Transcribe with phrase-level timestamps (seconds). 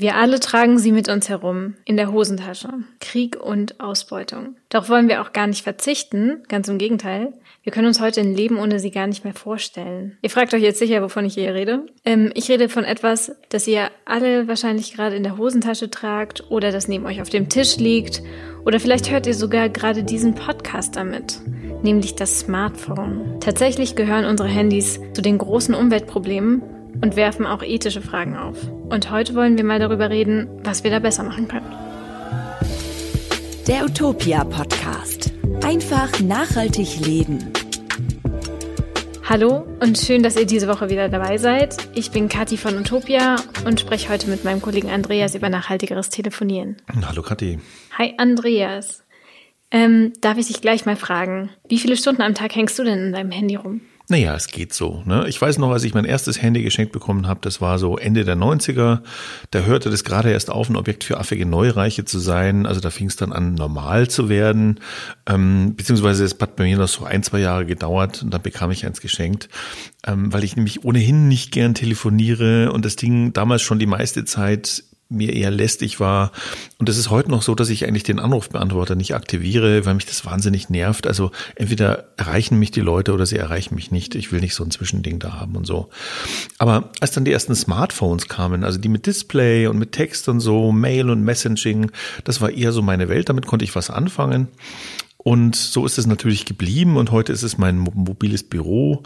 [0.00, 2.70] Wir alle tragen sie mit uns herum, in der Hosentasche.
[3.00, 4.56] Krieg und Ausbeutung.
[4.70, 7.34] Doch wollen wir auch gar nicht verzichten, ganz im Gegenteil.
[7.62, 10.16] Wir können uns heute ein Leben ohne sie gar nicht mehr vorstellen.
[10.22, 11.84] Ihr fragt euch jetzt sicher, wovon ich hier rede.
[12.06, 16.72] Ähm, ich rede von etwas, das ihr alle wahrscheinlich gerade in der Hosentasche tragt oder
[16.72, 18.22] das neben euch auf dem Tisch liegt
[18.64, 21.40] oder vielleicht hört ihr sogar gerade diesen Podcast damit,
[21.82, 23.38] nämlich das Smartphone.
[23.40, 26.62] Tatsächlich gehören unsere Handys zu den großen Umweltproblemen
[27.00, 28.56] und werfen auch ethische Fragen auf.
[28.88, 31.72] Und heute wollen wir mal darüber reden, was wir da besser machen können.
[33.66, 35.32] Der Utopia Podcast.
[35.62, 37.52] Einfach nachhaltig leben.
[39.30, 41.76] Hallo und schön, dass ihr diese Woche wieder dabei seid.
[41.94, 46.78] Ich bin Kathi von Utopia und spreche heute mit meinem Kollegen Andreas über nachhaltigeres Telefonieren.
[47.06, 47.60] Hallo Kathi.
[47.96, 49.04] Hi Andreas.
[49.70, 53.06] Ähm, darf ich dich gleich mal fragen, wie viele Stunden am Tag hängst du denn
[53.06, 53.82] in deinem Handy rum?
[54.10, 55.04] Naja, es geht so.
[55.06, 55.26] Ne?
[55.28, 58.24] Ich weiß noch, als ich mein erstes Handy geschenkt bekommen habe, das war so Ende
[58.24, 59.02] der 90er.
[59.52, 62.66] Da hörte das gerade erst auf, ein Objekt für affige Neureiche zu sein.
[62.66, 64.80] Also da fing es dann an, normal zu werden.
[65.28, 68.72] Ähm, beziehungsweise es hat bei mir noch so ein, zwei Jahre gedauert und dann bekam
[68.72, 69.48] ich eins geschenkt,
[70.04, 74.24] ähm, weil ich nämlich ohnehin nicht gern telefoniere und das Ding damals schon die meiste
[74.24, 76.32] Zeit mir eher lästig war.
[76.78, 80.06] Und es ist heute noch so, dass ich eigentlich den Anrufbeantworter nicht aktiviere, weil mich
[80.06, 81.06] das wahnsinnig nervt.
[81.06, 84.14] Also entweder erreichen mich die Leute oder sie erreichen mich nicht.
[84.14, 85.90] Ich will nicht so ein Zwischending da haben und so.
[86.58, 90.40] Aber als dann die ersten Smartphones kamen, also die mit Display und mit Text und
[90.40, 91.90] so, Mail und Messaging,
[92.24, 93.28] das war eher so meine Welt.
[93.28, 94.48] Damit konnte ich was anfangen.
[95.22, 99.02] Und so ist es natürlich geblieben und heute ist es mein mobiles Büro.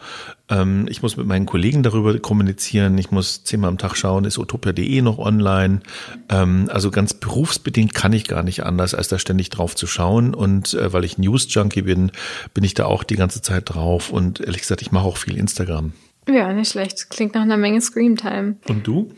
[0.48, 2.96] Ähm, ich muss mit meinen Kollegen darüber kommunizieren.
[2.98, 5.80] Ich muss zehnmal am Tag schauen, ist utopia.de noch online.
[6.28, 10.34] Ähm, also ganz berufsbedingt kann ich gar nicht anders, als da ständig drauf zu schauen.
[10.34, 12.12] Und äh, weil ich News-Junkie bin,
[12.54, 14.10] bin ich da auch die ganze Zeit drauf.
[14.10, 15.94] Und ehrlich gesagt, ich mache auch viel Instagram.
[16.28, 17.10] Ja, nicht schlecht.
[17.10, 18.56] Klingt nach einer Menge Screamtime.
[18.68, 19.10] Und du?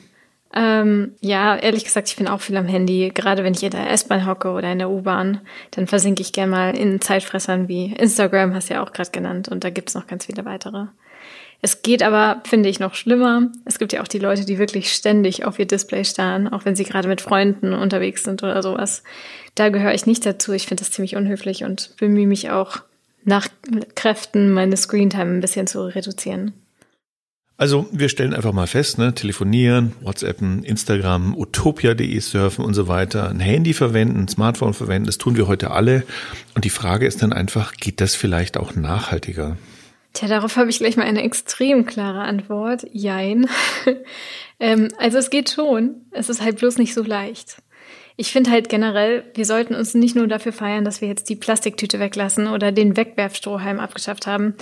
[0.54, 3.10] Ähm, ja, ehrlich gesagt, ich bin auch viel am Handy.
[3.12, 5.40] Gerade wenn ich in der S-Bahn hocke oder in der U-Bahn,
[5.72, 9.48] dann versinke ich gerne mal in Zeitfressern wie Instagram, hast du ja auch gerade genannt.
[9.48, 10.86] Und da gibt's noch ganz viele weitere.
[11.62, 13.50] Es geht aber, finde ich, noch schlimmer.
[13.64, 16.76] Es gibt ja auch die Leute, die wirklich ständig auf ihr Display starren, auch wenn
[16.76, 19.02] sie gerade mit Freunden unterwegs sind oder sowas.
[19.54, 20.52] Da gehöre ich nicht dazu.
[20.52, 22.78] Ich finde das ziemlich unhöflich und bemühe mich auch
[23.24, 23.48] nach
[23.94, 26.52] Kräften meine Screentime ein bisschen zu reduzieren.
[27.58, 33.30] Also wir stellen einfach mal fest, ne, telefonieren, WhatsAppen, Instagram, utopia.de surfen und so weiter,
[33.30, 36.02] ein Handy verwenden, ein Smartphone verwenden, das tun wir heute alle.
[36.54, 39.56] Und die Frage ist dann einfach, geht das vielleicht auch nachhaltiger?
[40.12, 42.86] Tja, darauf habe ich gleich mal eine extrem klare Antwort.
[42.92, 43.48] Jein.
[44.60, 47.62] ähm, also es geht schon, es ist halt bloß nicht so leicht.
[48.18, 51.36] Ich finde halt generell, wir sollten uns nicht nur dafür feiern, dass wir jetzt die
[51.36, 54.54] Plastiktüte weglassen oder den Wegwerfstrohhalm abgeschafft haben,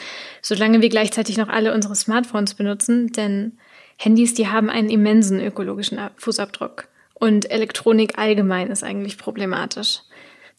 [0.42, 3.52] solange wir gleichzeitig noch alle unsere Smartphones benutzen, denn
[3.96, 6.88] Handys, die haben einen immensen ökologischen Fußabdruck.
[7.14, 10.00] Und Elektronik allgemein ist eigentlich problematisch.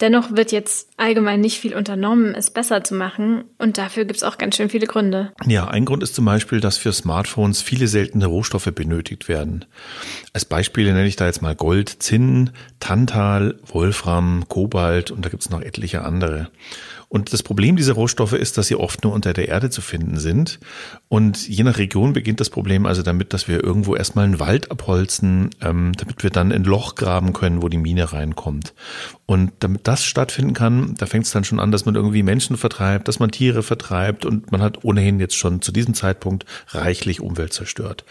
[0.01, 3.45] Dennoch wird jetzt allgemein nicht viel unternommen, es besser zu machen.
[3.57, 5.31] Und dafür gibt es auch ganz schön viele Gründe.
[5.45, 9.66] Ja, ein Grund ist zum Beispiel, dass für Smartphones viele seltene Rohstoffe benötigt werden.
[10.33, 15.44] Als Beispiele nenne ich da jetzt mal Gold, Zinn, Tantal, Wolfram, Kobalt und da gibt
[15.44, 16.50] es noch etliche andere.
[17.16, 20.20] Und das Problem dieser Rohstoffe ist, dass sie oft nur unter der Erde zu finden
[20.20, 20.59] sind.
[21.08, 24.70] Und je nach Region beginnt das Problem also damit, dass wir irgendwo erstmal einen Wald
[24.70, 28.74] abholzen, ähm, damit wir dann ein Loch graben können, wo die Mine reinkommt.
[29.25, 32.58] Und damit das stattfinden kann, da fängt es dann schon an, dass man irgendwie Menschen
[32.58, 37.22] vertreibt, dass man Tiere vertreibt und man hat ohnehin jetzt schon zu diesem Zeitpunkt reichlich
[37.22, 38.04] Umwelt zerstört.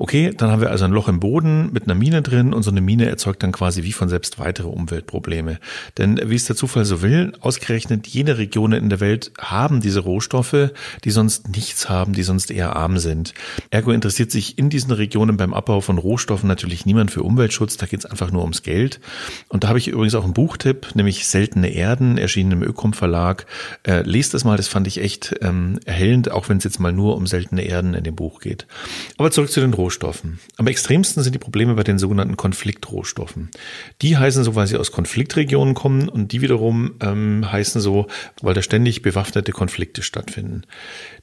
[0.00, 2.70] Okay, dann haben wir also ein Loch im Boden mit einer Mine drin und so
[2.70, 5.58] eine Mine erzeugt dann quasi wie von selbst weitere Umweltprobleme.
[5.98, 9.98] Denn wie es der Zufall so will, ausgerechnet jene Regionen in der Welt haben diese
[9.98, 10.70] Rohstoffe,
[11.02, 13.34] die sonst nichts haben, die sonst eher arm sind.
[13.70, 17.86] Ergo interessiert sich in diesen Regionen beim Abbau von Rohstoffen natürlich niemand für Umweltschutz, da
[17.86, 19.00] geht es einfach nur ums Geld.
[19.48, 23.46] Und da habe ich übrigens auch einen Buchtipp, nämlich Seltene Erden, erschienen im Ökom Verlag.
[23.82, 26.92] Äh, lest das mal, das fand ich echt ähm, erhellend, auch wenn es jetzt mal
[26.92, 28.68] nur um seltene Erden in dem Buch geht.
[29.16, 29.87] Aber zurück zu den Rohstoffen.
[29.88, 30.38] Rohstoffen.
[30.58, 33.50] Am extremsten sind die Probleme bei den sogenannten Konfliktrohstoffen.
[34.02, 38.06] Die heißen so, weil sie aus Konfliktregionen kommen und die wiederum ähm, heißen so,
[38.42, 40.64] weil da ständig bewaffnete Konflikte stattfinden.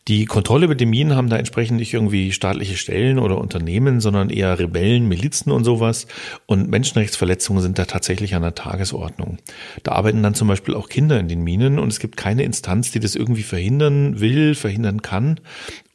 [0.08, 4.32] Die Kontrolle über die Minen haben da entsprechend nicht irgendwie staatliche Stellen oder Unternehmen, sondern
[4.32, 6.08] eher Rebellen, Milizen und sowas.
[6.48, 9.38] Und Menschenrechtsverletzungen sind da tatsächlich an der Tagesordnung.
[9.84, 12.90] Da arbeiten dann zum Beispiel auch Kinder in den Minen und es gibt keine Instanz,
[12.90, 15.40] die das irgendwie verhindern will, verhindern kann.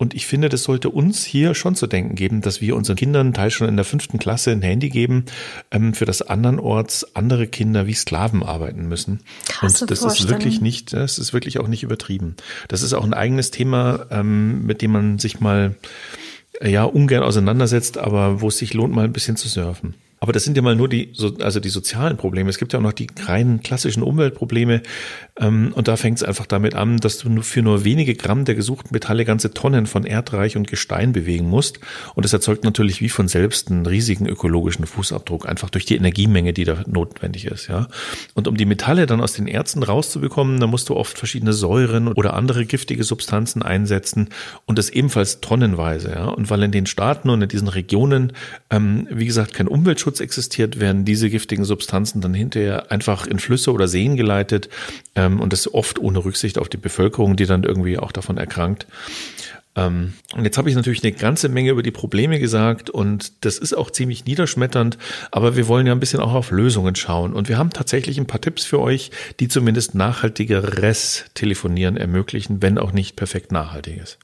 [0.00, 3.34] Und ich finde, das sollte uns hier schon zu denken geben, dass wir unseren Kindern
[3.34, 5.26] teils schon in der fünften Klasse ein Handy geben,
[5.70, 9.20] ähm, für das andernorts andere Kinder wie Sklaven arbeiten müssen.
[9.46, 12.36] Krasse und das ist wirklich nicht, das ist wirklich auch nicht übertrieben.
[12.68, 15.74] Das ist auch ein eigenes Thema, ähm, mit dem man sich mal
[16.64, 19.96] ja ungern auseinandersetzt, aber wo es sich lohnt, mal ein bisschen zu surfen.
[20.22, 22.50] Aber das sind ja mal nur die, also die sozialen Probleme.
[22.50, 24.82] Es gibt ja auch noch die reinen klassischen Umweltprobleme.
[25.38, 28.54] Ähm, und da fängt es einfach damit an, dass du für nur wenige Gramm der
[28.54, 31.80] gesuchten Metalle ganze Tonnen von Erdreich und Gestein bewegen musst.
[32.14, 36.52] Und das erzeugt natürlich wie von selbst einen riesigen ökologischen Fußabdruck, einfach durch die Energiemenge,
[36.52, 37.68] die da notwendig ist.
[37.68, 37.88] Ja.
[38.34, 42.08] Und um die Metalle dann aus den Erzen rauszubekommen, da musst du oft verschiedene Säuren
[42.08, 44.28] oder andere giftige Substanzen einsetzen
[44.66, 46.10] und das ebenfalls tonnenweise.
[46.10, 46.26] Ja.
[46.26, 48.34] Und weil in den Staaten und in diesen Regionen,
[48.68, 53.70] ähm, wie gesagt, kein Umweltschutz existiert, werden diese giftigen Substanzen dann hinterher einfach in Flüsse
[53.72, 54.68] oder Seen geleitet
[55.14, 58.86] ähm, und das oft ohne Rücksicht auf die Bevölkerung, die dann irgendwie auch davon erkrankt.
[59.76, 63.56] Ähm, und jetzt habe ich natürlich eine ganze Menge über die Probleme gesagt und das
[63.56, 64.98] ist auch ziemlich niederschmetternd,
[65.30, 68.26] aber wir wollen ja ein bisschen auch auf Lösungen schauen und wir haben tatsächlich ein
[68.26, 74.18] paar Tipps für euch, die zumindest nachhaltigeres Telefonieren ermöglichen, wenn auch nicht perfekt nachhaltiges.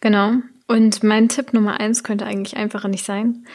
[0.00, 0.36] Genau.
[0.68, 3.46] Und mein Tipp Nummer eins könnte eigentlich einfacher nicht sein.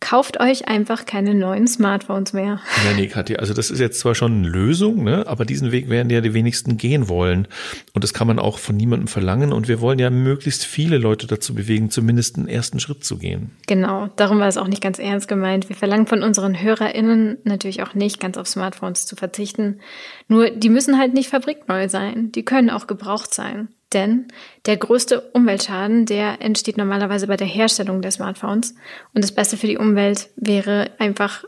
[0.00, 2.60] Kauft euch einfach keine neuen Smartphones mehr.
[2.84, 5.88] Ja, nee, Katja, also das ist jetzt zwar schon eine Lösung, ne, aber diesen Weg
[5.88, 7.48] werden ja die wenigsten gehen wollen.
[7.94, 9.54] Und das kann man auch von niemandem verlangen.
[9.54, 13.52] Und wir wollen ja möglichst viele Leute dazu bewegen, zumindest einen ersten Schritt zu gehen.
[13.66, 15.70] Genau, darum war es auch nicht ganz ernst gemeint.
[15.70, 19.80] Wir verlangen von unseren HörerInnen natürlich auch nicht, ganz auf Smartphones zu verzichten.
[20.28, 22.32] Nur, die müssen halt nicht fabrikneu sein.
[22.32, 23.68] Die können auch gebraucht sein.
[23.92, 24.26] Denn
[24.66, 28.74] der größte Umweltschaden, der entsteht normalerweise bei der Herstellung der Smartphones.
[29.14, 31.44] Und das Beste für die Umwelt wäre einfach,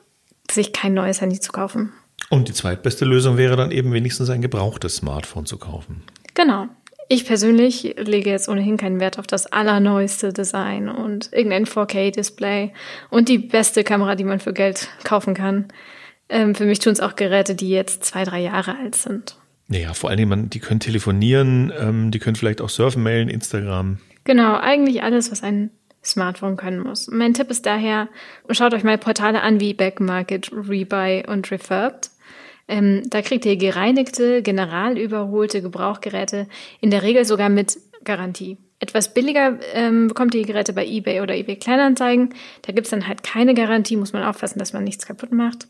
[0.50, 1.93] sich kein neues Handy zu kaufen.
[2.31, 6.02] Und die zweitbeste Lösung wäre dann eben wenigstens ein gebrauchtes Smartphone zu kaufen.
[6.35, 6.69] Genau.
[7.11, 12.73] Ich persönlich lege jetzt ohnehin keinen Wert auf das allerneueste Design und irgendein 4K-Display
[13.08, 15.69] und die beste Kamera, die man für Geld kaufen kann.
[16.29, 19.37] Ähm, für mich tun es auch Geräte, die jetzt zwei, drei Jahre alt sind.
[19.69, 23.29] Naja, vor allen Dingen, man, die können telefonieren, ähm, die können vielleicht auch surfen, mailen,
[23.29, 23.99] Instagram.
[24.25, 25.70] Genau, eigentlich alles, was ein
[26.03, 27.09] Smartphone können muss.
[27.09, 28.09] Mein Tipp ist daher,
[28.50, 32.11] schaut euch mal Portale an wie Backmarket, Rebuy und Refurbed.
[32.67, 36.47] Ähm, da kriegt ihr gereinigte, generalüberholte Gebrauchgeräte,
[36.81, 38.59] in der Regel sogar mit Garantie.
[38.81, 42.35] Etwas billiger ähm, bekommt ihr die Geräte bei eBay oder eBay Kleinanzeigen.
[42.62, 45.67] Da gibt's dann halt keine Garantie, muss man aufpassen, dass man nichts kaputt macht.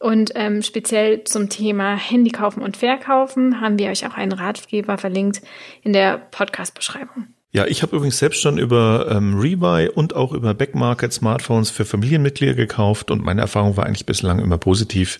[0.00, 4.96] Und ähm, speziell zum Thema Handy kaufen und verkaufen haben wir euch auch einen Ratgeber
[4.96, 5.42] verlinkt
[5.82, 7.26] in der Podcast-Beschreibung.
[7.52, 11.84] Ja, ich habe übrigens selbst schon über ähm, Rebuy und auch über Backmarket Smartphones für
[11.84, 15.18] Familienmitglieder gekauft und meine Erfahrung war eigentlich bislang immer positiv.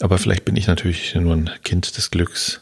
[0.00, 2.60] Aber vielleicht bin ich natürlich nur ein Kind des Glücks.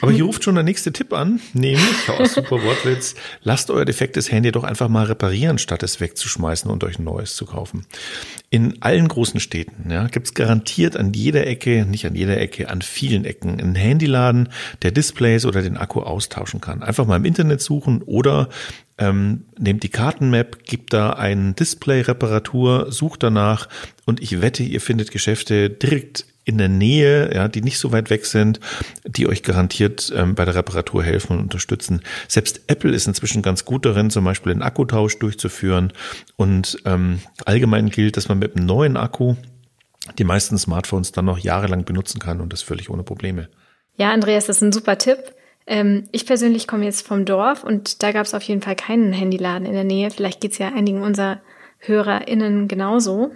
[0.00, 3.14] Aber hier ruft schon der nächste Tipp an, nämlich, aus super Wortwitz,
[3.44, 7.36] lasst euer defektes Handy doch einfach mal reparieren, statt es wegzuschmeißen und euch ein neues
[7.36, 7.86] zu kaufen.
[8.50, 12.70] In allen großen Städten ja, gibt es garantiert an jeder Ecke, nicht an jeder Ecke,
[12.70, 14.48] an vielen Ecken einen Handyladen,
[14.82, 16.82] der Displays oder den Akku austauschen kann.
[16.82, 18.47] Einfach mal im Internet suchen oder
[18.98, 23.68] ähm, nehmt die Kartenmap, gebt da ein Display-Reparatur, sucht danach
[24.06, 28.08] und ich wette, ihr findet Geschäfte direkt in der Nähe, ja, die nicht so weit
[28.08, 28.58] weg sind,
[29.04, 32.00] die euch garantiert ähm, bei der Reparatur helfen und unterstützen.
[32.26, 35.92] Selbst Apple ist inzwischen ganz gut darin, zum Beispiel einen Akkutausch durchzuführen.
[36.36, 39.36] Und ähm, allgemein gilt, dass man mit einem neuen Akku
[40.18, 43.50] die meisten Smartphones dann noch jahrelang benutzen kann und das völlig ohne Probleme.
[43.96, 45.18] Ja, Andreas, das ist ein super Tipp.
[45.68, 49.12] Ähm, ich persönlich komme jetzt vom Dorf und da gab es auf jeden Fall keinen
[49.12, 50.10] Handyladen in der Nähe.
[50.10, 51.42] Vielleicht geht es ja einigen unserer
[51.80, 53.30] HörerInnen genauso.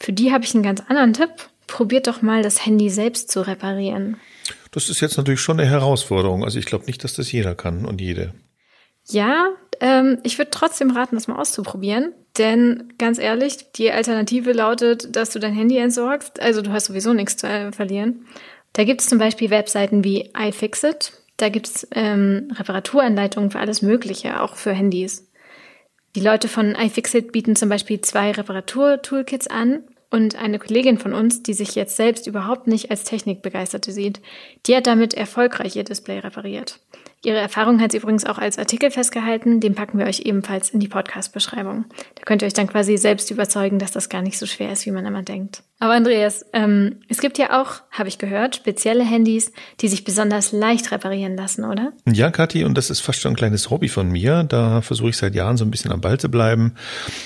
[0.00, 1.30] Für die habe ich einen ganz anderen Tipp.
[1.68, 4.16] Probiert doch mal das Handy selbst zu reparieren.
[4.72, 6.44] Das ist jetzt natürlich schon eine Herausforderung.
[6.44, 8.34] Also ich glaube nicht, dass das jeder kann und jede.
[9.06, 9.48] Ja,
[9.80, 12.12] ähm, ich würde trotzdem raten, das mal auszuprobieren.
[12.38, 16.40] Denn ganz ehrlich, die Alternative lautet, dass du dein Handy entsorgst.
[16.40, 18.26] Also du hast sowieso nichts zu äh, verlieren.
[18.72, 21.12] Da gibt es zum Beispiel Webseiten wie iFixit.
[21.38, 25.30] Da gibt es ähm, Reparaturanleitungen für alles Mögliche, auch für Handys.
[26.14, 31.42] Die Leute von iFixit bieten zum Beispiel zwei Reparatur-Toolkits an und eine Kollegin von uns,
[31.42, 34.20] die sich jetzt selbst überhaupt nicht als Technikbegeisterte sieht,
[34.66, 36.80] die hat damit erfolgreich ihr Display repariert.
[37.22, 40.80] Ihre Erfahrung hat sie übrigens auch als Artikel festgehalten, den packen wir euch ebenfalls in
[40.80, 41.84] die Podcast-Beschreibung.
[42.14, 44.86] Da könnt ihr euch dann quasi selbst überzeugen, dass das gar nicht so schwer ist,
[44.86, 45.62] wie man immer denkt.
[45.80, 50.50] Aber Andreas, ähm, es gibt ja auch, habe ich gehört, spezielle Handys, die sich besonders
[50.50, 51.92] leicht reparieren lassen, oder?
[52.04, 54.42] Ja, Kathi, und das ist fast schon ein kleines Hobby von mir.
[54.42, 56.74] Da versuche ich seit Jahren so ein bisschen am Ball zu bleiben.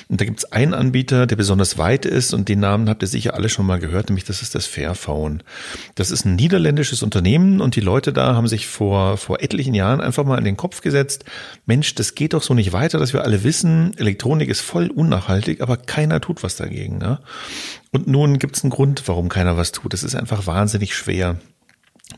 [0.09, 3.09] Und da gibt es einen Anbieter, der besonders weit ist und den Namen habt ihr
[3.09, 5.43] sicher alle schon mal gehört, nämlich das ist das Fairphone.
[5.95, 10.03] Das ist ein niederländisches Unternehmen und die Leute da haben sich vor, vor etlichen Jahren
[10.03, 11.25] einfach mal in den Kopf gesetzt,
[11.65, 15.63] Mensch, das geht doch so nicht weiter, dass wir alle wissen, Elektronik ist voll unnachhaltig,
[15.63, 16.99] aber keiner tut was dagegen.
[16.99, 17.19] Ne?
[17.93, 19.95] Und nun gibt es einen Grund, warum keiner was tut.
[19.95, 21.37] Es ist einfach wahnsinnig schwer.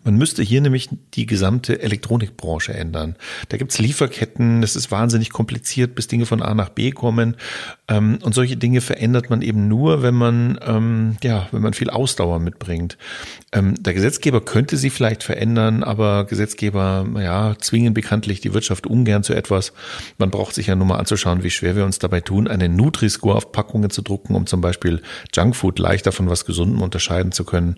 [0.02, 3.16] Man müsste hier nämlich die gesamte Elektronikbranche ändern.
[3.48, 7.36] Da gibt's Lieferketten, es ist wahnsinnig kompliziert, bis Dinge von A nach B kommen.
[7.88, 11.90] Ähm, und solche Dinge verändert man eben nur, wenn man, ähm, ja, wenn man viel
[11.90, 12.98] Ausdauer mitbringt.
[13.54, 19.22] Ähm, der Gesetzgeber könnte sie vielleicht verändern, aber Gesetzgeber, ja, zwingen bekanntlich die Wirtschaft ungern
[19.22, 19.72] zu etwas.
[20.18, 23.36] Man braucht sich ja nur mal anzuschauen, wie schwer wir uns dabei tun, eine Nutri-Score
[23.36, 27.76] auf Packungen zu drucken, um zum Beispiel Junkfood leichter von was Gesundem unterscheiden zu können.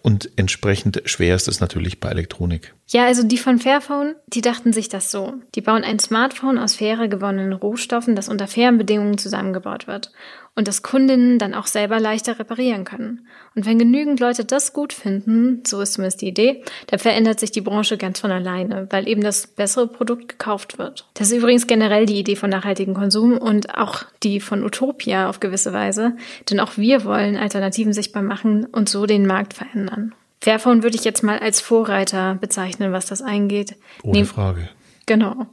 [0.00, 2.75] Und entsprechend schwer ist es natürlich bei Elektronik.
[2.88, 5.34] Ja, also die von Fairphone, die dachten sich das so.
[5.56, 10.12] Die bauen ein Smartphone aus fairer gewonnenen Rohstoffen, das unter fairen Bedingungen zusammengebaut wird
[10.56, 13.26] und das Kundinnen dann auch selber leichter reparieren können.
[13.54, 17.52] Und wenn genügend Leute das gut finden, so ist zumindest die Idee, dann verändert sich
[17.52, 21.06] die Branche ganz von alleine, weil eben das bessere Produkt gekauft wird.
[21.14, 25.40] Das ist übrigens generell die Idee von nachhaltigem Konsum und auch die von Utopia auf
[25.40, 26.16] gewisse Weise,
[26.50, 30.14] denn auch wir wollen Alternativen sichtbar machen und so den Markt verändern.
[30.40, 33.76] Fairphone würde ich jetzt mal als Vorreiter bezeichnen, was das eingeht.
[34.02, 34.68] Ohne Nehm Frage.
[35.06, 35.46] Genau.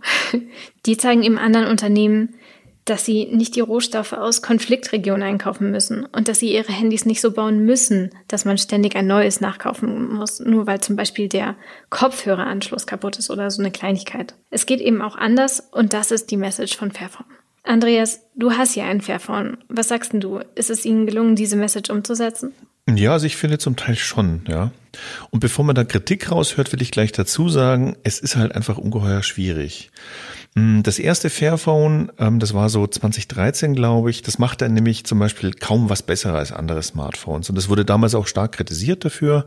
[0.85, 2.35] Die zeigen eben anderen Unternehmen,
[2.85, 7.21] dass sie nicht die Rohstoffe aus Konfliktregionen einkaufen müssen und dass sie ihre Handys nicht
[7.21, 11.55] so bauen müssen, dass man ständig ein neues nachkaufen muss, nur weil zum Beispiel der
[11.89, 14.35] Kopfhöreranschluss kaputt ist oder so eine Kleinigkeit.
[14.49, 17.27] Es geht eben auch anders und das ist die Message von Fairphone.
[17.63, 19.57] Andreas, du hast ja ein Fairphone.
[19.69, 20.41] Was sagst denn du?
[20.55, 22.51] Ist es Ihnen gelungen, diese Message umzusetzen?
[22.89, 24.71] Ja, also ich finde zum Teil schon, ja.
[25.29, 28.77] Und bevor man da Kritik raushört, will ich gleich dazu sagen, es ist halt einfach
[28.77, 29.89] ungeheuer schwierig.
[30.55, 35.17] Hm, das erste Fairphone, ähm, das war so 2013, glaube ich, das machte nämlich zum
[35.17, 37.49] Beispiel kaum was besser als andere Smartphones.
[37.49, 39.45] Und das wurde damals auch stark kritisiert dafür.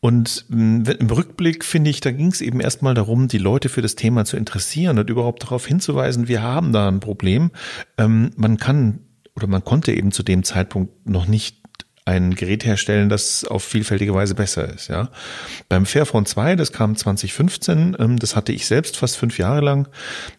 [0.00, 3.82] Und hm, im Rückblick finde ich, da ging es eben erstmal darum, die Leute für
[3.82, 7.50] das Thema zu interessieren und überhaupt darauf hinzuweisen, wir haben da ein Problem.
[7.96, 9.00] Ähm, man kann
[9.34, 11.67] oder man konnte eben zu dem Zeitpunkt noch nicht
[12.08, 14.88] ein Gerät herstellen, das auf vielfältige Weise besser ist.
[14.88, 15.10] Ja,
[15.68, 19.88] beim Fairphone 2, das kam 2015, ähm, das hatte ich selbst fast fünf Jahre lang.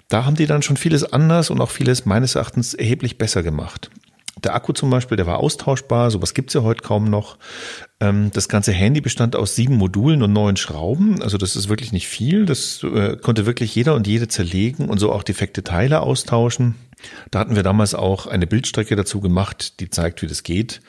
[0.07, 3.91] Da haben die dann schon vieles anders und auch vieles meines Erachtens erheblich besser gemacht.
[4.43, 7.37] Der Akku zum Beispiel, der war austauschbar, sowas gibt's ja heute kaum noch.
[8.01, 11.21] Ähm, das ganze Handy bestand aus sieben Modulen und neun Schrauben.
[11.21, 12.45] Also das ist wirklich nicht viel.
[12.45, 16.75] Das äh, konnte wirklich jeder und jede zerlegen und so auch defekte Teile austauschen.
[17.31, 20.81] Da hatten wir damals auch eine Bildstrecke dazu gemacht, die zeigt, wie das geht.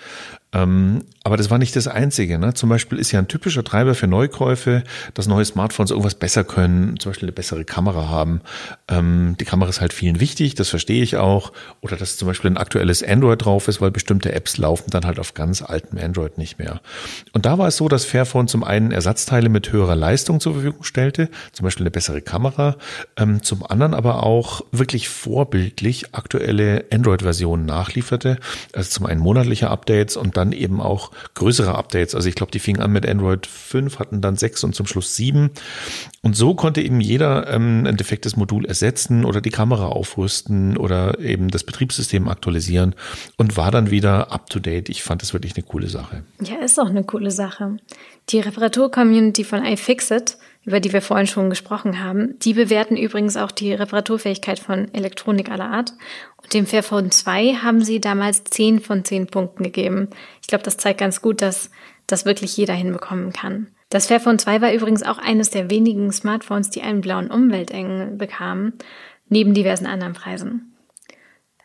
[0.53, 2.39] Ähm, aber das war nicht das Einzige.
[2.39, 2.55] Ne?
[2.55, 4.83] Zum Beispiel ist ja ein typischer Treiber für Neukäufe,
[5.15, 8.41] dass neue Smartphones irgendwas besser können, zum Beispiel eine bessere Kamera haben.
[8.89, 11.53] Ähm, die Kamera ist halt vielen wichtig, das verstehe ich auch.
[11.83, 15.21] Oder dass zum Beispiel ein aktuelles Android drauf ist, weil bestimmte Apps laufen dann halt
[15.21, 16.81] auf ganz altem Android nicht mehr.
[17.33, 20.83] Und da war es so, dass Fairphone zum einen Ersatzteile mit höherer Leistung zur Verfügung
[20.83, 22.77] stellte, zum Beispiel eine bessere Kamera,
[23.17, 28.39] ähm, zum anderen aber auch wirklich vorbildlich aktuelle Android-Versionen nachlieferte.
[28.73, 32.15] Also zum einen monatliche Updates und dann eben auch größere Updates.
[32.15, 35.17] Also ich glaube, die fingen an mit Android 5, hatten dann 6 und zum Schluss
[35.17, 35.51] 7.
[36.23, 41.19] Und so konnte eben jeder ähm, ein defektes Modul ersetzen oder die Kamera aufrüsten oder
[41.19, 42.95] eben das Betriebssystem aktualisieren
[43.37, 44.89] und war dann wieder up to date.
[44.89, 46.23] Ich fand das wirklich eine coole Sache.
[46.43, 47.77] Ja, ist auch eine coole Sache.
[48.29, 53.51] Die Reparatur-Community von iFixit, über die wir vorhin schon gesprochen haben, die bewerten übrigens auch
[53.51, 55.95] die Reparaturfähigkeit von Elektronik aller Art.
[56.43, 60.09] Und dem Fairphone 2 haben sie damals 10 von 10 Punkten gegeben.
[60.43, 61.71] Ich glaube, das zeigt ganz gut, dass
[62.07, 63.69] das wirklich jeder hinbekommen kann.
[63.89, 68.75] Das Fairphone 2 war übrigens auch eines der wenigen Smartphones, die einen blauen Umweltengel bekamen,
[69.29, 70.71] neben diversen anderen Preisen.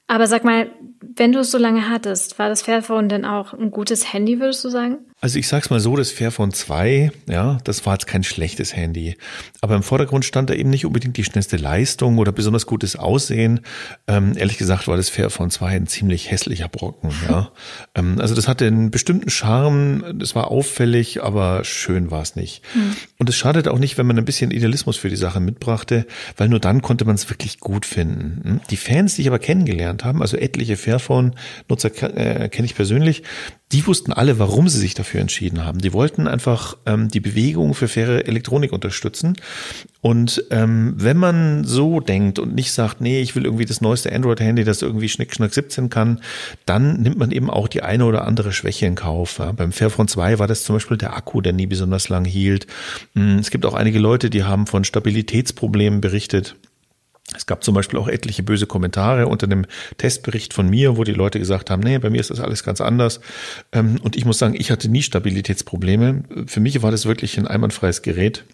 [0.07, 0.69] Aber sag mal,
[1.01, 4.63] wenn du es so lange hattest, war das Fairphone denn auch ein gutes Handy, würdest
[4.63, 4.99] du sagen?
[5.25, 9.17] Also ich sag's mal so, das Fairphone 2, ja, das war jetzt kein schlechtes Handy.
[9.59, 13.61] Aber im Vordergrund stand da eben nicht unbedingt die schnellste Leistung oder besonders gutes Aussehen.
[14.07, 17.49] Ähm, ehrlich gesagt war das Fairphone 2 ein ziemlich hässlicher Brocken, ja.
[17.95, 22.61] ähm, also das hatte einen bestimmten Charme, das war auffällig, aber schön war es nicht.
[22.75, 22.95] Mhm.
[23.17, 26.05] Und es schadet auch nicht, wenn man ein bisschen Idealismus für die Sache mitbrachte,
[26.37, 28.41] weil nur dann konnte man es wirklich gut finden.
[28.43, 28.61] Hm?
[28.69, 33.23] Die Fans, die ich aber kennengelernt haben, also etliche Fairphone-Nutzer äh, kenne ich persönlich,
[33.71, 35.79] die wussten alle, warum sie sich dafür entschieden haben.
[35.79, 39.35] Die wollten einfach ähm, die Bewegung für faire Elektronik unterstützen.
[40.01, 44.13] Und ähm, wenn man so denkt und nicht sagt, nee, ich will irgendwie das neueste
[44.13, 46.21] Android-Handy, das irgendwie Schnick, Schnack 17 kann,
[46.67, 49.39] dann nimmt man eben auch die eine oder andere Schwäche in Kauf.
[49.39, 49.51] Ja.
[49.51, 52.67] Beim Fairphone 2 war das zum Beispiel der Akku, der nie besonders lang hielt.
[53.15, 56.55] Hm, es gibt auch einige Leute, die haben von Stabilitätsproblemen berichtet.
[57.33, 59.65] Es gab zum Beispiel auch etliche böse Kommentare unter dem
[59.97, 62.81] Testbericht von mir, wo die Leute gesagt haben, nee, bei mir ist das alles ganz
[62.81, 63.19] anders.
[63.71, 66.23] Ähm, und ich muss sagen, ich hatte nie Stabilitätsprobleme.
[66.45, 68.45] Für mich war das wirklich ein einwandfreies Gerät.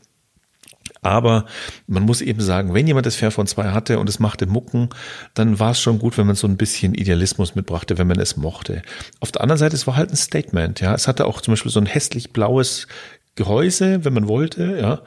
[1.02, 1.46] Aber
[1.88, 4.90] man muss eben sagen, wenn jemand das Fairphone 2 hatte und es machte Mucken,
[5.34, 8.38] dann war es schon gut, wenn man so ein bisschen Idealismus mitbrachte, wenn man es
[8.38, 8.84] mochte.
[9.20, 10.94] Auf der anderen Seite, es war halt ein Statement, ja.
[10.94, 12.88] Es hatte auch zum Beispiel so ein hässlich blaues
[13.36, 15.02] Gehäuse, wenn man wollte, ja.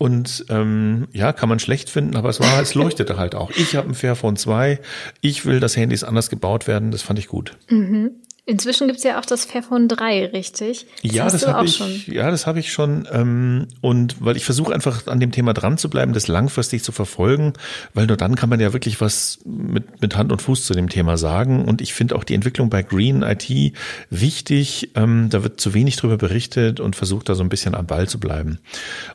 [0.00, 3.50] Und ähm, ja, kann man schlecht finden, aber es war, es leuchtete halt auch.
[3.50, 4.80] Ich habe ein Fairphone 2,
[5.20, 7.58] ich will, dass Handys anders gebaut werden, das fand ich gut.
[7.68, 8.12] Mhm.
[8.50, 10.84] Inzwischen gibt's ja auch das Fairphone 3, richtig?
[11.04, 12.02] Das ja, das habe ich, schon.
[12.06, 13.06] ja, das habe ich schon.
[13.12, 16.90] Ähm, und weil ich versuche einfach an dem Thema dran zu bleiben, das langfristig zu
[16.90, 17.52] verfolgen,
[17.94, 20.88] weil nur dann kann man ja wirklich was mit, mit Hand und Fuß zu dem
[20.88, 21.64] Thema sagen.
[21.64, 23.72] Und ich finde auch die Entwicklung bei Green IT
[24.10, 24.90] wichtig.
[24.96, 28.08] Ähm, da wird zu wenig drüber berichtet und versucht da so ein bisschen am Ball
[28.08, 28.58] zu bleiben.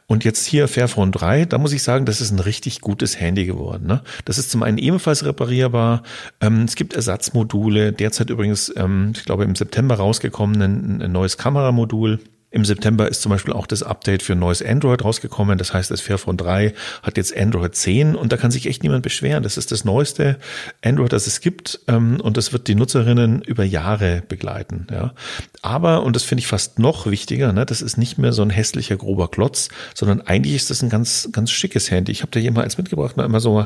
[0.08, 3.46] Und jetzt hier Fairphone 3, da muss ich sagen, das ist ein richtig gutes Handy
[3.46, 3.86] geworden.
[3.86, 4.02] Ne?
[4.24, 6.04] Das ist zum einen ebenfalls reparierbar.
[6.40, 11.36] Ähm, es gibt Ersatzmodule, derzeit übrigens ähm, ich glaube, im September rausgekommen, ein, ein neues
[11.40, 12.20] Kameramodul.
[12.52, 15.58] Im September ist zum Beispiel auch das Update für neues Android rausgekommen.
[15.58, 19.02] Das heißt, das Fairphone 3 hat jetzt Android 10 und da kann sich echt niemand
[19.02, 19.42] beschweren.
[19.42, 20.38] Das ist das neueste
[20.84, 24.86] Android, das es gibt ähm, und das wird die Nutzerinnen über Jahre begleiten.
[24.92, 25.16] Ja.
[25.64, 28.52] Aber, und das finde ich fast noch wichtiger, ne, das ist nicht mehr so ein
[28.52, 32.12] hässlicher, grober Klotz, sondern eigentlich ist das ein ganz, ganz schickes Handy.
[32.12, 33.66] Ich habe da eins mitgebracht, mal immer so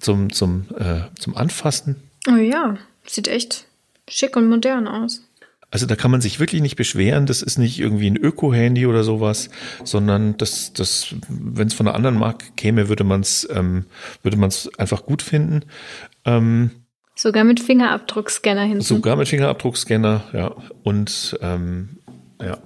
[0.00, 1.96] zum, zum, äh, zum Anfassen.
[2.28, 3.68] Oh ja, sieht echt
[4.12, 5.22] schick und modern aus.
[5.70, 7.24] Also da kann man sich wirklich nicht beschweren.
[7.24, 9.48] Das ist nicht irgendwie ein Öko-Handy oder sowas,
[9.84, 13.86] sondern das, das, wenn es von einer anderen Marke käme, würde man es, ähm,
[14.22, 15.64] würde man es einfach gut finden.
[16.26, 16.70] Ähm,
[17.14, 18.82] sogar mit Fingerabdruckscanner hinten.
[18.82, 20.54] Sogar mit Fingerabdruckscanner, ja.
[20.82, 21.96] Und ähm,
[22.38, 22.58] ja.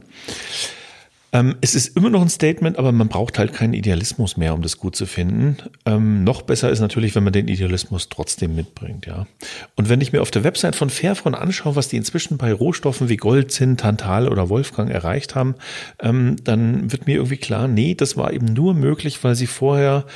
[1.37, 4.63] Ähm, es ist immer noch ein Statement, aber man braucht halt keinen Idealismus mehr, um
[4.63, 5.59] das gut zu finden.
[5.85, 9.27] Ähm, noch besser ist natürlich, wenn man den Idealismus trotzdem mitbringt, ja.
[9.75, 13.11] Und wenn ich mir auf der Website von Fairphone anschaue, was die inzwischen bei Rohstoffen
[13.11, 15.57] wie Gold, Zinn, Tantal oder Wolfgang erreicht haben,
[16.01, 20.07] ähm, dann wird mir irgendwie klar, nee, das war eben nur möglich, weil sie vorher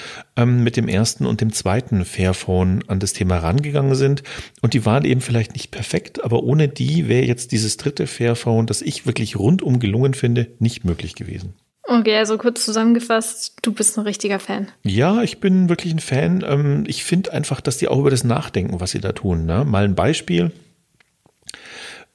[0.41, 4.23] ähm, mit dem ersten und dem zweiten Fairphone an das Thema rangegangen sind.
[4.61, 8.67] Und die waren eben vielleicht nicht perfekt, aber ohne die wäre jetzt dieses dritte Fairphone,
[8.67, 11.55] das ich wirklich rundum gelungen finde, nicht möglich gewesen.
[11.85, 14.69] Okay, also kurz zusammengefasst, du bist ein richtiger Fan.
[14.85, 16.45] Ja, ich bin wirklich ein Fan.
[16.47, 19.45] Ähm, ich finde einfach, dass die auch über das nachdenken, was sie da tun.
[19.45, 19.65] Ne?
[19.65, 20.53] Mal ein Beispiel.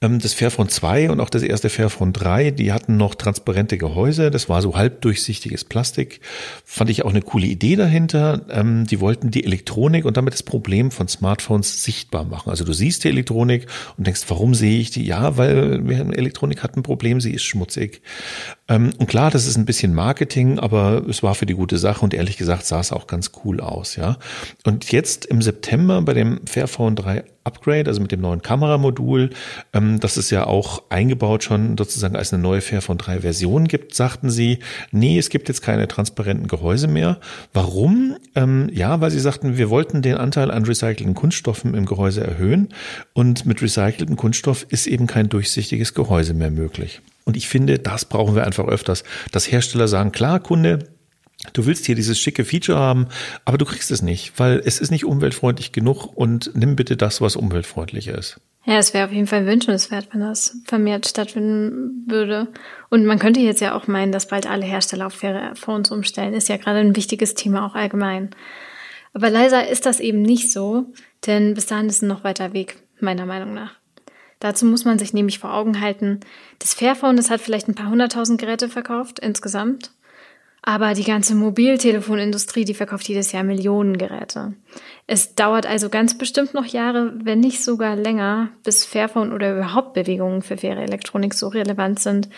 [0.06, 4.30] Ähm, das Fairphone 2 und auch das erste Fairphone 3, die hatten noch transparente Gehäuse.
[4.30, 6.20] Das war so halbdurchsichtiges Plastik.
[6.64, 8.42] Fand ich auch eine coole Idee dahinter.
[8.50, 12.50] Ähm, die wollten die Elektronik und damit das Problem von Smartphones sichtbar machen.
[12.50, 13.66] Also du siehst die Elektronik
[13.96, 15.04] und denkst, warum sehe ich die?
[15.04, 18.02] Ja, weil Elektronik hat ein Problem, sie ist schmutzig.
[18.68, 22.04] Ähm, und klar, das ist ein bisschen Marketing, aber es war für die gute Sache
[22.04, 24.18] und ehrlich gesagt sah es auch ganz cool aus, ja.
[24.64, 29.30] Und jetzt im September bei dem Fairphone 3 Upgrade, also mit dem neuen Kameramodul,
[29.72, 33.94] ähm, das es ja auch eingebaut schon sozusagen als eine neue Fairphone 3 Version gibt,
[33.94, 34.58] sagten sie,
[34.90, 37.18] nee, es gibt jetzt keine transparenten Gehäuse mehr.
[37.52, 38.16] Warum?
[38.34, 42.68] Ähm, ja, weil sie sagten, wir wollten den Anteil an recycelten Kunststoffen im Gehäuse erhöhen
[43.12, 47.00] und mit recyceltem Kunststoff ist eben kein durchsichtiges Gehäuse mehr möglich.
[47.24, 50.78] Und ich finde, das brauchen wir einfach öfters, dass Hersteller sagen, klar, Kunde,
[51.52, 53.08] Du willst hier dieses schicke Feature haben,
[53.44, 57.20] aber du kriegst es nicht, weil es ist nicht umweltfreundlich genug und nimm bitte das,
[57.20, 58.40] was umweltfreundlicher ist.
[58.64, 62.48] Ja, es wäre auf jeden Fall wünschenswert, wenn das vermehrt stattfinden würde.
[62.90, 66.34] Und man könnte jetzt ja auch meinen, dass bald alle Hersteller auf faire Phones umstellen.
[66.34, 68.30] Ist ja gerade ein wichtiges Thema auch allgemein.
[69.12, 70.92] Aber leider ist das eben nicht so,
[71.26, 73.72] denn bis dahin ist ein noch weiter Weg, meiner Meinung nach.
[74.40, 76.20] Dazu muss man sich nämlich vor Augen halten,
[76.58, 79.92] das Fairphone, das hat vielleicht ein paar hunderttausend Geräte verkauft insgesamt.
[80.68, 84.54] Aber die ganze Mobiltelefonindustrie, die verkauft jedes Jahr Millionen Geräte.
[85.06, 89.94] Es dauert also ganz bestimmt noch Jahre, wenn nicht sogar länger, bis Fairphone oder überhaupt
[89.94, 92.28] Bewegungen für faire Elektronik so relevant sind,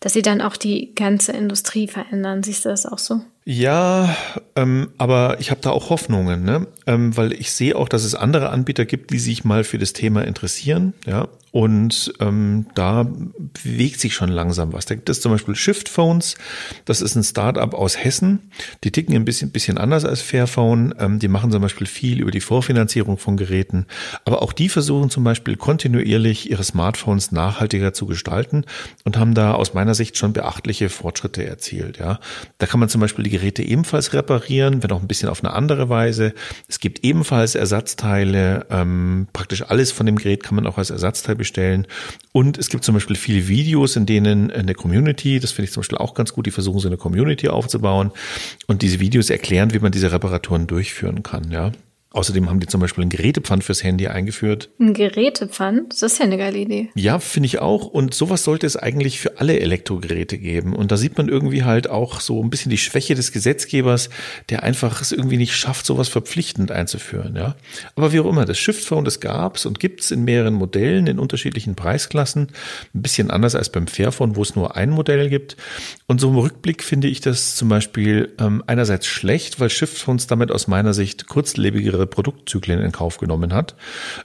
[0.00, 2.42] dass sie dann auch die ganze Industrie verändern.
[2.42, 3.22] Siehst du das auch so?
[3.50, 4.14] Ja,
[4.56, 6.66] ähm, aber ich habe da auch Hoffnungen, ne?
[6.86, 9.94] ähm, weil ich sehe auch, dass es andere Anbieter gibt, die sich mal für das
[9.94, 13.06] Thema interessieren, ja, und ähm, da
[13.62, 14.84] bewegt sich schon langsam was.
[14.84, 16.36] Da gibt es zum Beispiel Shift Phones,
[16.84, 18.50] das ist ein Startup aus Hessen,
[18.84, 22.30] die ticken ein bisschen, bisschen anders als Fairphone, ähm, die machen zum Beispiel viel über
[22.30, 23.86] die Vorfinanzierung von Geräten,
[24.24, 28.64] aber auch die versuchen zum Beispiel kontinuierlich ihre Smartphones nachhaltiger zu gestalten
[29.04, 32.20] und haben da aus meiner Sicht schon beachtliche Fortschritte erzielt, ja.
[32.58, 35.52] Da kann man zum Beispiel die Geräte ebenfalls reparieren, wenn auch ein bisschen auf eine
[35.52, 36.34] andere Weise.
[36.68, 38.66] Es gibt ebenfalls Ersatzteile.
[38.70, 41.86] Ähm, praktisch alles von dem Gerät kann man auch als Ersatzteil bestellen.
[42.32, 45.82] Und es gibt zum Beispiel viele Videos, in denen eine Community, das finde ich zum
[45.82, 48.12] Beispiel auch ganz gut, die versuchen so eine Community aufzubauen
[48.66, 51.50] und diese Videos erklären, wie man diese Reparaturen durchführen kann.
[51.50, 51.72] Ja.
[52.10, 54.70] Außerdem haben die zum Beispiel ein Gerätepfand fürs Handy eingeführt.
[54.80, 55.92] Ein Gerätepfand?
[55.92, 56.88] Das ist ja eine geile Idee.
[56.94, 57.86] Ja, finde ich auch.
[57.86, 60.74] Und sowas sollte es eigentlich für alle Elektrogeräte geben.
[60.74, 64.08] Und da sieht man irgendwie halt auch so ein bisschen die Schwäche des Gesetzgebers,
[64.48, 67.36] der einfach es irgendwie nicht schafft, sowas verpflichtend einzuführen.
[67.36, 67.56] Ja,
[67.94, 71.74] aber wie auch immer, das Shift-Phone, das gab's und gibt's in mehreren Modellen in unterschiedlichen
[71.74, 72.48] Preisklassen.
[72.94, 75.58] Ein bisschen anders als beim Fairphone, wo es nur ein Modell gibt.
[76.06, 80.50] Und so im Rückblick finde ich das zum Beispiel ähm, einerseits schlecht, weil Shift-Phones damit
[80.50, 83.74] aus meiner Sicht kurzlebigere Produktzyklen in Kauf genommen hat.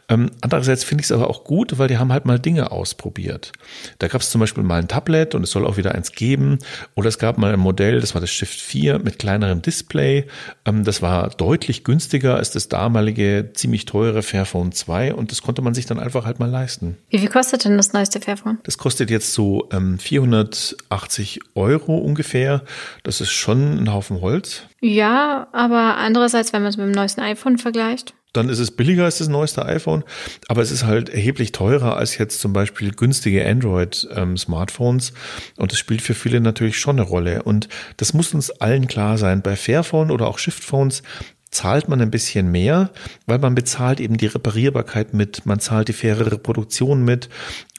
[0.10, 3.52] Ähm, andererseits finde ich es aber auch gut, weil die haben halt mal Dinge ausprobiert.
[4.00, 6.60] Da gab es zum Beispiel mal ein Tablet und es soll auch wieder eins geben.
[6.96, 10.26] Oder es gab mal ein Modell, das war das Shift 4 mit kleinerem Display.
[10.66, 15.62] Ähm, das war deutlich günstiger als das damalige ziemlich teure Fairphone 2 und das konnte
[15.62, 16.98] man sich dann einfach halt mal leisten.
[17.10, 18.60] Wie viel kostet denn das neueste Fairphone?
[18.64, 22.64] Das kostet jetzt so ähm, 480 Euro ungefähr.
[23.04, 24.64] Das ist schon ein Haufen Holz.
[24.86, 28.14] Ja, aber andererseits, wenn man es mit dem neuesten iPhone vergleicht.
[28.34, 30.04] Dann ist es billiger als das neueste iPhone,
[30.50, 35.10] aber es ist halt erheblich teurer als jetzt zum Beispiel günstige Android-Smartphones.
[35.12, 35.16] Ähm,
[35.56, 37.44] und das spielt für viele natürlich schon eine Rolle.
[37.44, 39.42] Und das muss uns allen klar sein.
[39.42, 41.02] Bei Fairphone oder auch Shiftphones
[41.50, 42.90] zahlt man ein bisschen mehr,
[43.26, 47.30] weil man bezahlt eben die Reparierbarkeit mit, man zahlt die faire Reproduktion mit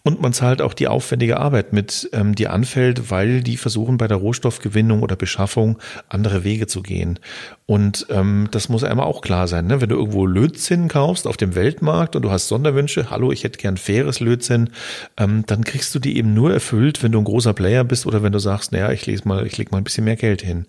[0.06, 4.06] und man zahlt auch die aufwendige Arbeit mit, ähm, die anfällt, weil die versuchen bei
[4.06, 5.78] der Rohstoffgewinnung oder Beschaffung
[6.10, 7.18] andere Wege zu gehen.
[7.64, 9.66] Und ähm, das muss einmal auch klar sein.
[9.66, 9.80] Ne?
[9.80, 13.58] Wenn du irgendwo Lötzinn kaufst auf dem Weltmarkt und du hast Sonderwünsche, hallo, ich hätte
[13.58, 14.68] gern faires Lötzinn,
[15.16, 18.22] ähm, dann kriegst du die eben nur erfüllt, wenn du ein großer Player bist oder
[18.22, 20.66] wenn du sagst, naja, ich lese mal, ich leg mal ein bisschen mehr Geld hin.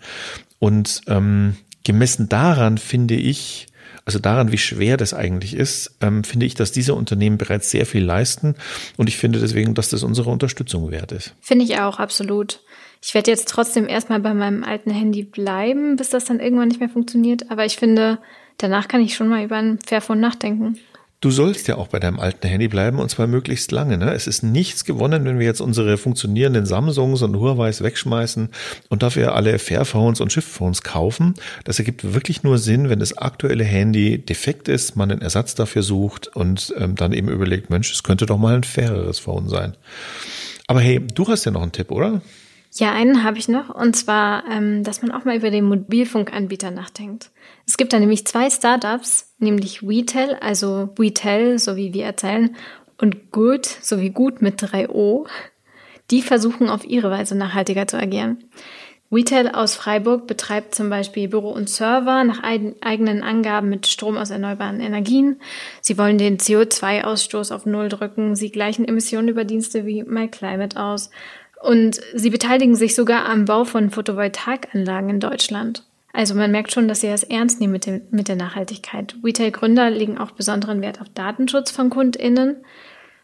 [0.60, 3.68] Und ähm, gemessen daran finde ich,
[4.06, 7.88] also daran, wie schwer das eigentlich ist, ähm, finde ich, dass diese Unternehmen bereits sehr
[7.88, 8.56] viel leisten.
[8.98, 11.34] Und ich finde deswegen, dass das unsere Unterstützung wert ist.
[11.42, 12.62] Finde ich auch, absolut.
[13.02, 16.80] Ich werde jetzt trotzdem erstmal bei meinem alten Handy bleiben, bis das dann irgendwann nicht
[16.80, 17.50] mehr funktioniert.
[17.50, 18.20] Aber ich finde,
[18.58, 20.78] danach kann ich schon mal über ein Fairphone nachdenken.
[21.22, 23.98] Du sollst ja auch bei deinem alten Handy bleiben und zwar möglichst lange.
[23.98, 24.14] Ne?
[24.14, 28.50] Es ist nichts gewonnen, wenn wir jetzt unsere funktionierenden Samsungs und Huawei's wegschmeißen
[28.90, 31.34] und dafür alle Fairphones und Shiftphones kaufen.
[31.64, 35.84] Das ergibt wirklich nur Sinn, wenn das aktuelle Handy defekt ist, man einen Ersatz dafür
[35.84, 39.76] sucht und ähm, dann eben überlegt, Mensch, es könnte doch mal ein faireres Phone sein.
[40.68, 42.22] Aber hey, du hast ja noch einen Tipp, oder?
[42.78, 46.72] Ja, einen habe ich noch, und zwar, ähm, dass man auch mal über den Mobilfunkanbieter
[46.72, 47.32] nachdenkt.
[47.68, 52.56] Es gibt da nämlich zwei Startups, nämlich WeTel, also WeTel, so wie wir erzählen,
[52.98, 55.26] und Good, so wie gut mit 3 O.
[56.12, 58.38] Die versuchen auf ihre Weise nachhaltiger zu agieren.
[59.10, 64.30] WeTel aus Freiburg betreibt zum Beispiel Büro und Server nach eigenen Angaben mit Strom aus
[64.30, 65.40] erneuerbaren Energien.
[65.82, 68.36] Sie wollen den CO2-Ausstoß auf Null drücken.
[68.36, 71.12] Sie gleichen Emissionen über Dienste wie MyClimate aus
[71.62, 75.84] und sie beteiligen sich sogar am Bau von Photovoltaikanlagen in Deutschland.
[76.16, 79.16] Also man merkt schon, dass sie das ernst nehmen mit, dem, mit der Nachhaltigkeit.
[79.22, 82.64] Retail-Gründer legen auch besonderen Wert auf Datenschutz von KundInnen.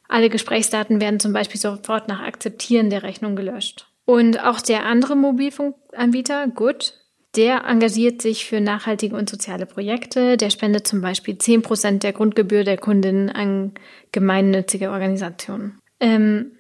[0.10, 3.88] Alle Gesprächsdaten werden zum Beispiel sofort nach Akzeptieren der Rechnung gelöscht.
[4.04, 6.95] Und auch der andere Mobilfunkanbieter, Good,
[7.38, 10.36] der engagiert sich für nachhaltige und soziale Projekte.
[10.36, 13.71] Der spendet zum Beispiel 10% der Grundgebühr der Kundinnen an
[14.12, 15.80] gemeinnützige Organisationen.
[16.01, 16.51] Ähm,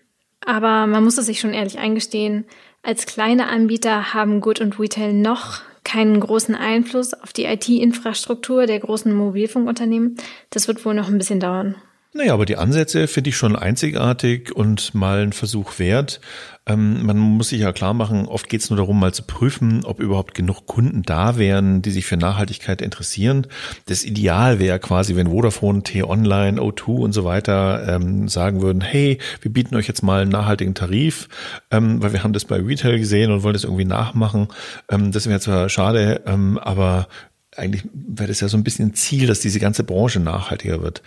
[0.45, 2.45] aber man muss es sich schon ehrlich eingestehen,
[2.83, 8.79] als kleine Anbieter haben Good und Retail noch keinen großen Einfluss auf die IT-Infrastruktur der
[8.79, 10.17] großen Mobilfunkunternehmen.
[10.49, 11.75] Das wird wohl noch ein bisschen dauern.
[12.13, 16.19] Naja, aber die Ansätze finde ich schon einzigartig und mal ein Versuch wert.
[16.67, 19.85] Ähm, man muss sich ja klar machen, oft geht es nur darum, mal zu prüfen,
[19.85, 23.47] ob überhaupt genug Kunden da wären, die sich für Nachhaltigkeit interessieren.
[23.85, 29.17] Das Ideal wäre quasi, wenn Vodafone, T-Online, O2 und so weiter ähm, sagen würden, hey,
[29.41, 31.29] wir bieten euch jetzt mal einen nachhaltigen Tarif,
[31.71, 34.49] ähm, weil wir haben das bei Retail gesehen und wollen das irgendwie nachmachen.
[34.89, 37.07] Ähm, das wäre zwar schade, ähm, aber
[37.55, 41.01] eigentlich wäre das ja so ein bisschen Ziel, dass diese ganze Branche nachhaltiger wird.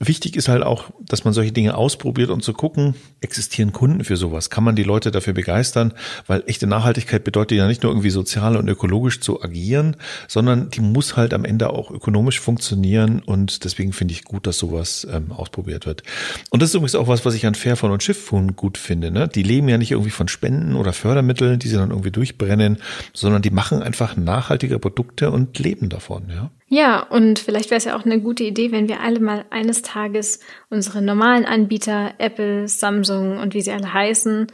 [0.00, 4.16] Wichtig ist halt auch, dass man solche Dinge ausprobiert, um zu gucken, existieren Kunden für
[4.16, 4.50] sowas?
[4.50, 5.94] Kann man die Leute dafür begeistern?
[6.26, 10.80] Weil echte Nachhaltigkeit bedeutet ja nicht nur irgendwie sozial und ökologisch zu agieren, sondern die
[10.80, 15.30] muss halt am Ende auch ökonomisch funktionieren und deswegen finde ich gut, dass sowas ähm,
[15.30, 16.02] ausprobiert wird.
[16.50, 19.12] Und das ist übrigens auch was, was ich an Fairphone und Schiffphone gut finde.
[19.12, 19.28] Ne?
[19.28, 22.78] Die leben ja nicht irgendwie von Spenden oder Fördermitteln, die sie dann irgendwie durchbrennen,
[23.12, 26.24] sondern die machen einfach nachhaltige Produkte und leben davon.
[26.30, 26.50] Ja.
[26.74, 29.82] Ja, und vielleicht wäre es ja auch eine gute Idee, wenn wir alle mal eines
[29.82, 34.48] Tages unsere normalen Anbieter, Apple, Samsung und wie sie alle heißen,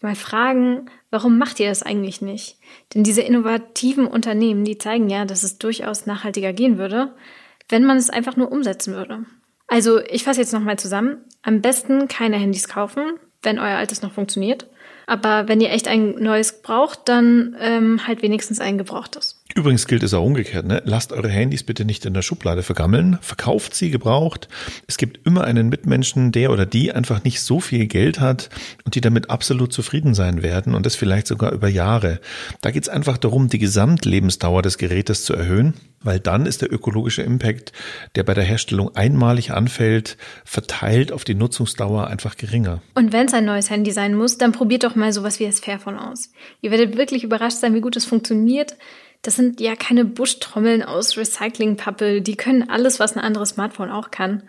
[0.00, 2.56] mal fragen, warum macht ihr das eigentlich nicht?
[2.92, 7.14] Denn diese innovativen Unternehmen, die zeigen ja, dass es durchaus nachhaltiger gehen würde,
[7.68, 9.24] wenn man es einfach nur umsetzen würde.
[9.68, 11.18] Also, ich fasse jetzt nochmal zusammen.
[11.42, 13.12] Am besten keine Handys kaufen,
[13.44, 14.66] wenn euer altes noch funktioniert.
[15.06, 19.39] Aber wenn ihr echt ein neues braucht, dann ähm, halt wenigstens ein gebrauchtes.
[19.54, 20.66] Übrigens gilt es auch umgekehrt.
[20.66, 20.80] Ne?
[20.84, 23.18] Lasst eure Handys bitte nicht in der Schublade vergammeln.
[23.20, 24.48] Verkauft sie gebraucht.
[24.86, 28.48] Es gibt immer einen Mitmenschen, der oder die einfach nicht so viel Geld hat
[28.84, 32.20] und die damit absolut zufrieden sein werden und das vielleicht sogar über Jahre.
[32.60, 36.72] Da geht es einfach darum, die Gesamtlebensdauer des Gerätes zu erhöhen, weil dann ist der
[36.72, 37.72] ökologische Impact,
[38.14, 42.82] der bei der Herstellung einmalig anfällt, verteilt auf die Nutzungsdauer einfach geringer.
[42.94, 45.60] Und wenn es ein neues Handy sein muss, dann probiert doch mal sowas wie das
[45.60, 46.30] Fairphone aus.
[46.60, 48.76] Ihr werdet wirklich überrascht sein, wie gut es funktioniert.
[49.22, 52.22] Das sind ja keine Buschtrommeln aus Recyclingpappe.
[52.22, 54.44] Die können alles, was ein anderes Smartphone auch kann.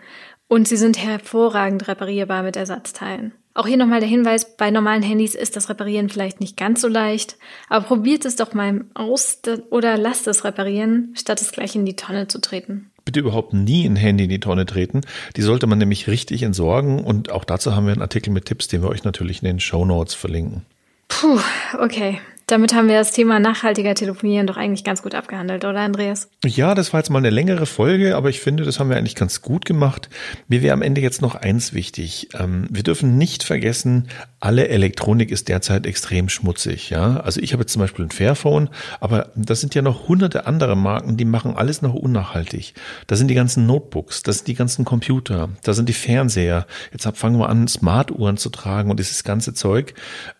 [0.48, 3.32] Und sie sind hervorragend reparierbar mit Ersatzteilen.
[3.54, 6.88] Auch hier nochmal der Hinweis, bei normalen Handys ist das Reparieren vielleicht nicht ganz so
[6.88, 7.36] leicht,
[7.68, 11.96] aber probiert es doch mal aus oder lasst es reparieren, statt es gleich in die
[11.96, 12.90] Tonne zu treten.
[13.04, 15.02] Bitte überhaupt nie ein Handy in die Tonne treten.
[15.36, 18.68] Die sollte man nämlich richtig entsorgen und auch dazu haben wir einen Artikel mit Tipps,
[18.68, 20.64] den wir euch natürlich in den Show Notes verlinken.
[21.08, 21.40] Puh,
[21.78, 22.20] okay.
[22.52, 26.28] Damit haben wir das Thema nachhaltiger Telefonieren doch eigentlich ganz gut abgehandelt, oder Andreas?
[26.44, 29.14] Ja, das war jetzt mal eine längere Folge, aber ich finde, das haben wir eigentlich
[29.14, 30.10] ganz gut gemacht.
[30.48, 32.28] Mir wäre am Ende jetzt noch eins wichtig.
[32.38, 36.90] Ähm, wir dürfen nicht vergessen, alle Elektronik ist derzeit extrem schmutzig.
[36.90, 38.68] Ja, also ich habe jetzt zum Beispiel ein Fairphone,
[39.00, 42.74] aber das sind ja noch hunderte andere Marken, die machen alles noch unnachhaltig.
[43.06, 46.66] Da sind die ganzen Notebooks, das sind die ganzen Computer, da sind die Fernseher.
[46.92, 49.94] Jetzt fangen wir an, Smartuhren zu tragen und dieses ganze Zeug.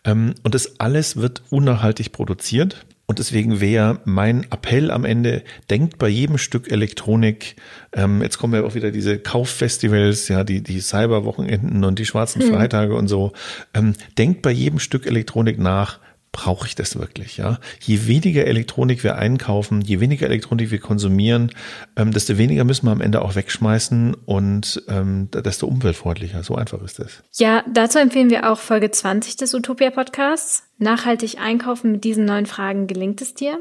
[0.04, 2.84] Ähm, und das alles wird unnachhaltig produziert.
[3.06, 7.56] Und deswegen wäre mein Appell am Ende, denkt bei jedem Stück Elektronik,
[7.92, 12.40] ähm, jetzt kommen ja auch wieder diese Kauffestivals, ja, die, die Cyberwochenenden und die schwarzen
[12.40, 12.48] hm.
[12.48, 13.32] Freitage und so,
[13.74, 15.98] ähm, denkt bei jedem Stück Elektronik nach,
[16.32, 17.36] brauche ich das wirklich?
[17.36, 21.52] Ja, je weniger Elektronik wir einkaufen, je weniger Elektronik wir konsumieren,
[21.96, 26.42] ähm, desto weniger müssen wir am Ende auch wegschmeißen und ähm, desto umweltfreundlicher.
[26.42, 27.22] So einfach ist das.
[27.34, 30.64] Ja, dazu empfehlen wir auch Folge 20 des Utopia Podcasts.
[30.78, 33.60] Nachhaltig einkaufen mit diesen neuen Fragen gelingt es dir?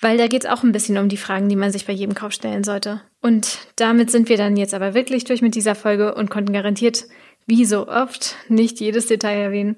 [0.00, 2.14] Weil da geht es auch ein bisschen um die Fragen, die man sich bei jedem
[2.14, 3.02] Kauf stellen sollte.
[3.20, 7.04] Und damit sind wir dann jetzt aber wirklich durch mit dieser Folge und konnten garantiert,
[7.46, 9.76] wie so oft, nicht jedes Detail erwähnen.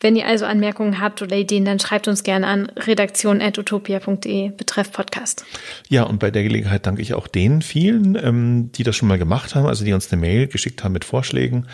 [0.00, 5.44] Wenn ihr also Anmerkungen habt oder Ideen, dann schreibt uns gerne an redaktion.utopia.de betreff Podcast.
[5.88, 9.18] Ja, und bei der Gelegenheit danke ich auch den vielen, ähm, die das schon mal
[9.18, 11.66] gemacht haben, also die uns eine Mail geschickt haben mit Vorschlägen.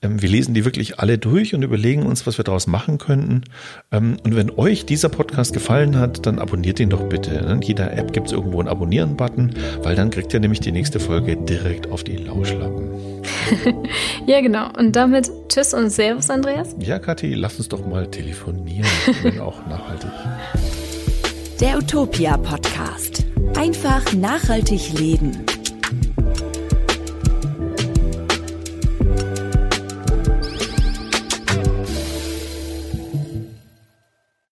[0.00, 3.42] Ähm, wir lesen die wirklich alle durch und überlegen uns, was wir daraus machen könnten.
[3.90, 7.32] Ähm, und wenn euch dieser Podcast gefallen hat, dann abonniert ihn doch bitte.
[7.32, 11.00] In jeder App gibt es irgendwo einen Abonnieren-Button, weil dann kriegt ihr nämlich die nächste
[11.00, 13.22] Folge direkt auf die Lauschlappen.
[14.26, 14.68] ja, genau.
[14.78, 16.76] Und damit tschüss und servus, Andreas.
[16.78, 18.86] Ja, Kathi, lass uns doch mal telefonieren,
[19.22, 20.10] wenn auch nachhaltig.
[21.60, 23.24] Der Utopia Podcast.
[23.56, 25.44] Einfach nachhaltig leben.